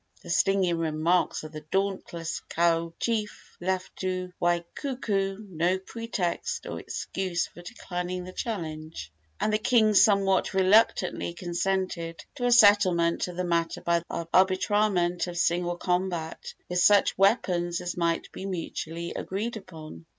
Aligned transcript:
The 0.23 0.31
stinging 0.31 0.79
remarks 0.79 1.43
of 1.43 1.51
the 1.51 1.61
dauntless 1.61 2.41
Kau 2.49 2.91
chief 2.99 3.55
left 3.61 3.97
to 3.97 4.33
Waikuku 4.41 5.45
no 5.47 5.77
pretext 5.77 6.65
or 6.65 6.79
excuse 6.79 7.45
for 7.45 7.61
declining 7.61 8.23
the 8.23 8.33
challenge, 8.33 9.11
and 9.39 9.53
the 9.53 9.59
king 9.59 9.93
somewhat 9.93 10.55
reluctantly 10.55 11.35
consented 11.35 12.25
to 12.33 12.47
a 12.47 12.51
settlement 12.51 13.27
of 13.27 13.35
the 13.37 13.43
matter 13.43 13.81
by 13.81 13.99
the 13.99 14.27
arbitrament 14.33 15.27
of 15.27 15.37
single 15.37 15.77
combat, 15.77 16.55
with 16.67 16.79
such 16.79 17.15
weapons 17.15 17.79
as 17.79 17.95
might 17.95 18.31
be 18.31 18.47
mutually 18.47 19.13
agreed 19.15 19.55
upon. 19.55 20.07